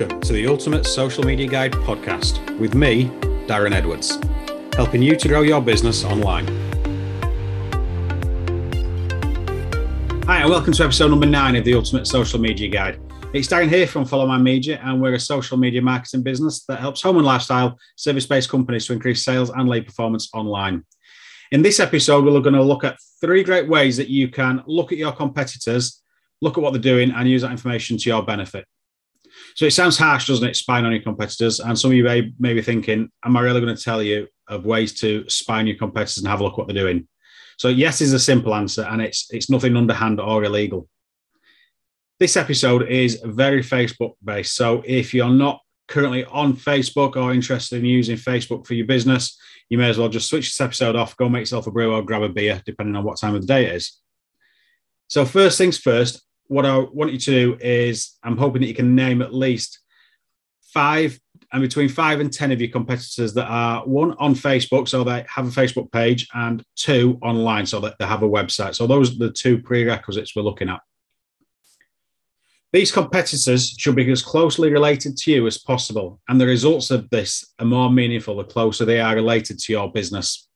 [0.00, 3.08] Welcome to the Ultimate Social Media Guide podcast with me,
[3.46, 4.18] Darren Edwards,
[4.74, 6.46] helping you to grow your business online.
[10.24, 12.98] Hi, and welcome to episode number nine of the Ultimate Social Media Guide.
[13.34, 16.80] It's Darren here from Follow My Media, and we're a social media marketing business that
[16.80, 20.82] helps home and lifestyle service based companies to increase sales and lead performance online.
[21.52, 24.92] In this episode, we're going to look at three great ways that you can look
[24.92, 26.00] at your competitors,
[26.40, 28.64] look at what they're doing, and use that information to your benefit.
[29.54, 30.56] So it sounds harsh, doesn't it?
[30.56, 31.60] Spying on your competitors.
[31.60, 34.28] And some of you may, may be thinking, am I really going to tell you
[34.48, 37.06] of ways to spy on your competitors and have a look what they're doing?
[37.60, 40.88] So yes is a simple answer, and it's it's nothing underhand or illegal.
[42.18, 44.56] This episode is very Facebook based.
[44.56, 49.38] So if you're not currently on Facebook or interested in using Facebook for your business,
[49.68, 52.02] you may as well just switch this episode off, go make yourself a brew or
[52.02, 53.98] grab a beer, depending on what time of the day it is.
[55.08, 58.74] So first things first, what I want you to do is I'm hoping that you
[58.74, 59.78] can name at least
[60.74, 61.16] five
[61.52, 65.24] and between five and 10 of your competitors that are one on Facebook, so they
[65.28, 68.74] have a Facebook page, and two online, so that they have a website.
[68.74, 70.80] So those are the two prerequisites we're looking at.
[72.72, 77.08] These competitors should be as closely related to you as possible, and the results of
[77.10, 80.48] this are more meaningful the closer they are related to your business.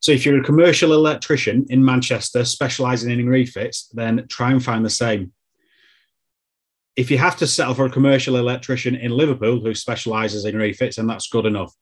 [0.00, 4.84] So if you're a commercial electrician in Manchester specializing in refits, then try and find
[4.84, 5.32] the same.
[6.96, 10.98] If you have to settle for a commercial electrician in Liverpool who specializes in refits,
[10.98, 11.74] and that's good enough.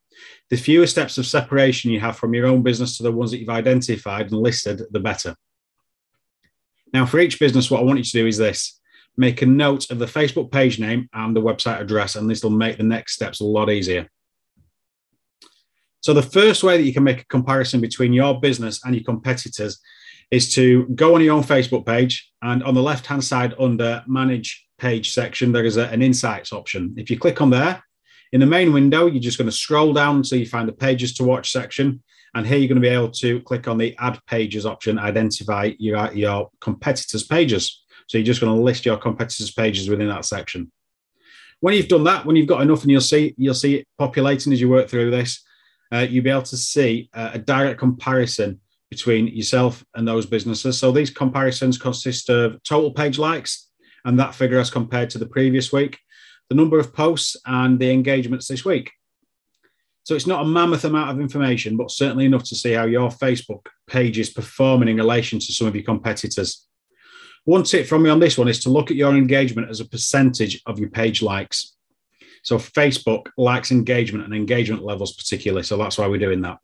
[0.51, 3.39] The fewer steps of separation you have from your own business to the ones that
[3.39, 5.37] you've identified and listed, the better.
[6.93, 8.81] Now, for each business, what I want you to do is this
[9.17, 12.51] make a note of the Facebook page name and the website address, and this will
[12.51, 14.09] make the next steps a lot easier.
[16.05, 19.05] So the first way that you can make a comparison between your business and your
[19.05, 19.81] competitors
[20.31, 24.05] is to go on your own Facebook page and on the left hand side under
[24.07, 26.93] manage page section, there is a, an insights option.
[26.99, 27.83] If you click on there,
[28.33, 31.15] in the main window, you're just going to scroll down until you find the pages
[31.15, 32.03] to watch section.
[32.35, 35.73] And here you're going to be able to click on the add pages option, identify
[35.79, 37.83] your, your competitors' pages.
[38.09, 40.71] So you're just going to list your competitors' pages within that section.
[41.61, 44.53] When you've done that, when you've got enough and you'll see, you'll see it populating
[44.53, 45.43] as you work through this,
[45.95, 48.61] uh, you'll be able to see uh, a direct comparison
[48.91, 50.79] between yourself and those businesses.
[50.79, 53.71] So these comparisons consist of total page likes
[54.05, 55.99] and that figure as compared to the previous week,
[56.49, 58.91] the number of posts and the engagements this week.
[60.03, 63.09] So it's not a mammoth amount of information, but certainly enough to see how your
[63.09, 66.67] Facebook page is performing in relation to some of your competitors.
[67.45, 69.89] One tip from me on this one is to look at your engagement as a
[69.89, 71.74] percentage of your page likes.
[72.45, 75.65] So Facebook likes engagement and engagement levels particularly.
[75.65, 76.59] So that's why we're doing that.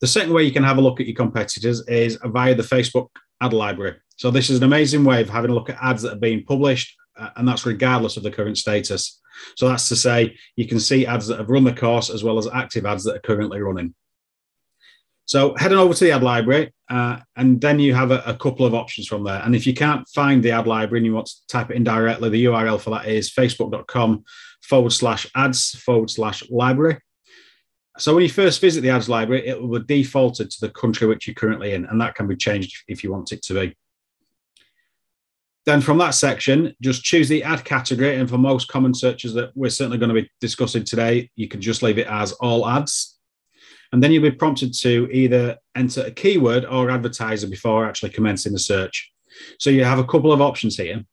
[0.00, 3.08] The second way you can have a look at your competitors is via the Facebook
[3.40, 3.96] ad library.
[4.16, 6.44] So this is an amazing way of having a look at ads that are being
[6.44, 9.20] published, uh, and that's regardless of the current status.
[9.56, 12.38] So that's to say, you can see ads that have run the course as well
[12.38, 13.94] as active ads that are currently running.
[15.26, 18.66] So heading over to the ad library, uh, and then you have a, a, couple
[18.66, 19.40] of options from there.
[19.42, 21.84] And if you can't find the ad library and you want to type it in
[21.84, 24.24] directly, the URL for that is facebook.com
[24.62, 26.98] forward slash ads forward slash library.
[27.96, 31.06] So when you first visit the ads library, it will be defaulted to the country
[31.06, 33.76] which you're currently in, and that can be changed if you want it to be.
[35.64, 38.16] Then from that section, just choose the ad category.
[38.16, 41.62] And for most common searches that we're certainly going to be discussing today, you can
[41.62, 43.13] just leave it as all ads
[43.92, 48.52] and then you'll be prompted to either enter a keyword or advertiser before actually commencing
[48.52, 49.12] the search.
[49.58, 51.04] So you have a couple of options here.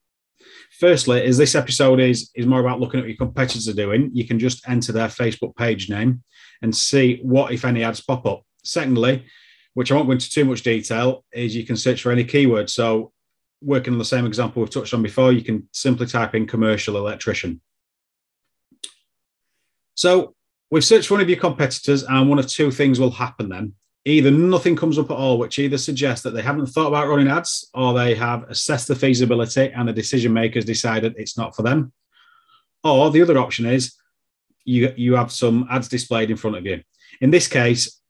[0.80, 4.10] Firstly, as this episode is, is more about looking at what your competitors are doing,
[4.14, 6.24] you can just enter their Facebook page name
[6.62, 8.44] and see what, if any, ads pop up.
[8.64, 9.26] Secondly,
[9.74, 12.70] which I won't go into too much detail, is you can search for any keyword.
[12.70, 13.12] So,
[13.62, 16.98] working on the same example we've touched on before, you can simply type in commercial
[16.98, 17.62] electrician.
[19.94, 20.36] So,
[20.72, 23.74] We've searched one of your competitors, and one of two things will happen then.
[24.06, 27.28] Either nothing comes up at all, which either suggests that they haven't thought about running
[27.28, 31.62] ads, or they have assessed the feasibility and the decision makers decided it's not for
[31.62, 31.92] them.
[32.84, 33.94] Or the other option is
[34.64, 36.82] you, you have some ads displayed in front of you.
[37.20, 38.01] In this case,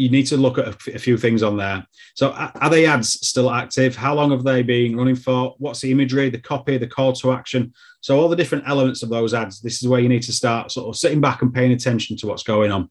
[0.00, 1.86] you need to look at a, few things on there.
[2.14, 3.94] So, are they ads still active?
[3.94, 5.54] How long have they been running for?
[5.58, 7.74] What's the imagery, the copy, the call to action?
[8.00, 9.60] So, all the different elements of those ads.
[9.60, 12.26] This is where you need to start sort of sitting back and paying attention to
[12.26, 12.90] what's going on.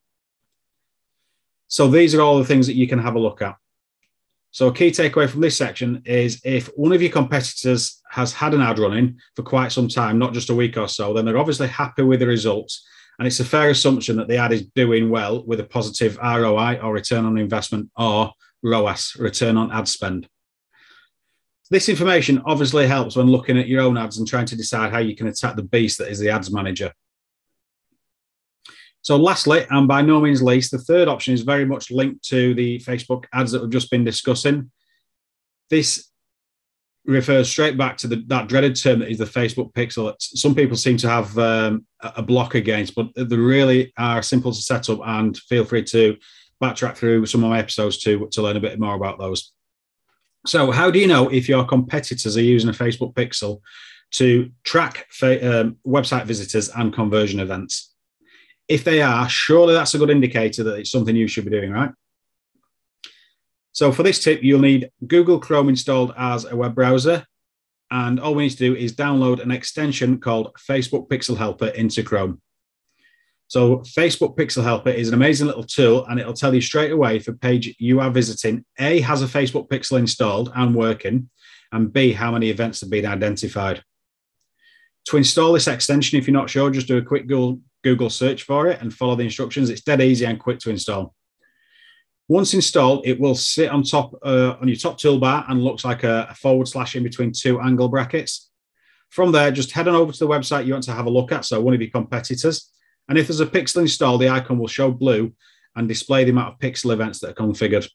[1.67, 3.55] So, these are all the things that you can have a look at.
[4.51, 8.53] So, a key takeaway from this section is if one of your competitors has had
[8.53, 11.39] an ad running for quite some time, not just a week or so, then they're
[11.39, 12.85] obviously happy with the results
[13.19, 16.79] and it's a fair assumption that the ad is doing well with a positive ROI
[16.81, 18.31] or return on investment or
[18.63, 20.27] ROAS, return on ad spend.
[21.69, 24.99] This information obviously helps when looking at your own ads and trying to decide how
[24.99, 26.93] you can attack the beast that is the ads manager.
[29.01, 32.53] So, lastly, and by no means least, the third option is very much linked to
[32.53, 34.71] the Facebook ads that we've just been discussing.
[35.69, 36.08] This
[37.09, 40.13] refers straight back to the, that dreaded term that is the Facebook pixel.
[40.19, 44.61] Some people seem to have um, a block against, but they really are simple to
[44.61, 44.99] set up.
[45.03, 46.17] And feel free to
[46.61, 49.51] backtrack through some of my episodes to, to learn a bit more about those.
[50.45, 53.59] So, how do you know if your competitors are using a Facebook pixel
[54.11, 57.93] to track fa- um, website visitors and conversion events?
[58.67, 61.71] If they are, surely that's a good indicator that it's something you should be doing,
[61.71, 61.91] right?
[63.71, 67.25] So for this tip, you'll need Google Chrome installed as a web browser.
[67.91, 72.03] And all we need to do is download an extension called Facebook Pixel Helper into
[72.03, 72.41] Chrome.
[73.47, 77.15] So Facebook Pixel Helper is an amazing little tool and it'll tell you straight away
[77.15, 81.31] if a page you are visiting, A, has a Facebook Pixel installed and working,
[81.71, 83.83] and B, how many events have been identified.
[85.05, 88.43] To install this extension, if you're not sure, just do a quick Google, Google search
[88.43, 89.71] for it and follow the instructions.
[89.71, 91.15] It's dead easy and quick to install.
[92.29, 96.03] Once installed, it will sit on top uh, on your top toolbar and looks like
[96.03, 98.51] a, a, forward slash in between two angle brackets.
[99.09, 101.31] From there, just head on over to the website you want to have a look
[101.31, 102.71] at, so one of your competitors.
[103.09, 105.33] And if there's a pixel installed, the icon will show blue
[105.75, 107.89] and display the amount of pixel events that are configured.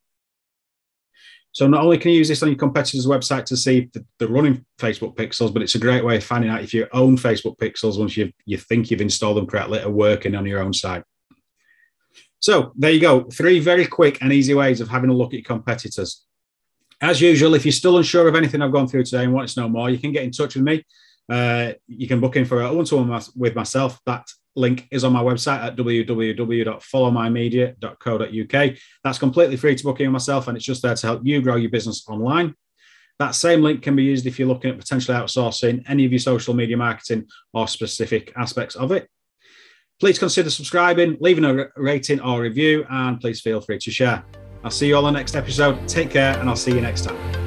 [1.53, 4.27] So not only can you use this on your competitor's website to see the, they're
[4.27, 7.57] running Facebook pixels, but it's a great way of finding out if your own Facebook
[7.59, 11.05] pixels, once you you think you've installed them correctly, are working on your own site.
[12.41, 13.25] So there you go.
[13.25, 16.25] Three very quick and easy ways of having a look at your competitors.
[17.01, 19.61] As usual, if you're still unsure of anything I've gone through today and want to
[19.61, 20.85] know more, you can get in touch with me.
[21.29, 24.01] Uh, you can book in for a one-to-one with myself.
[24.07, 24.27] That
[24.57, 28.77] link is on my website at www.followmymedia.co.uk.
[29.03, 31.57] That's completely free to book in myself, and it's just there to help you grow
[31.57, 32.55] your business online.
[33.19, 36.19] That same link can be used if you're looking at potentially outsourcing any of your
[36.19, 39.09] social media marketing or specific aspects of it.
[40.01, 44.25] Please consider subscribing, leaving a rating or review, and please feel free to share.
[44.65, 45.87] I'll see you all on the next episode.
[45.89, 47.44] Take care, and I'll see you next time.